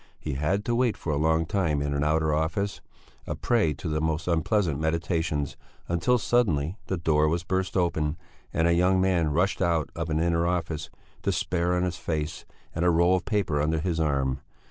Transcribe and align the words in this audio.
He 0.19 0.33
had 0.33 0.65
to 0.65 0.73
wait 0.73 0.97
for 0.97 1.13
a 1.13 1.17
long 1.17 1.45
time 1.45 1.79
in 1.79 1.93
an 1.93 2.03
outer 2.03 2.33
office, 2.33 2.81
a 3.27 3.35
prey 3.35 3.75
to 3.75 3.87
the 3.87 4.01
most 4.01 4.27
unpleasant 4.27 4.79
meditations, 4.79 5.55
until 5.87 6.17
suddenly 6.17 6.75
the 6.87 6.97
door 6.97 7.27
was 7.27 7.43
burst 7.43 7.77
open 7.77 8.17
and 8.51 8.67
a 8.67 8.73
young 8.73 8.99
man 8.99 9.29
rushed 9.29 9.61
out 9.61 9.91
of 9.95 10.09
an 10.09 10.19
inner 10.19 10.47
office, 10.47 10.89
despair 11.21 11.75
on 11.75 11.83
his 11.83 11.97
face 11.97 12.45
and 12.73 12.83
a 12.83 12.89
roll 12.89 13.17
of 13.17 13.25
paper 13.25 13.61
under 13.61 13.77
his 13.79 13.99
arm. 13.99 14.39